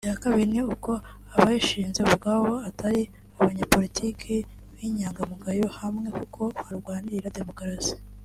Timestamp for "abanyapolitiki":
3.41-4.35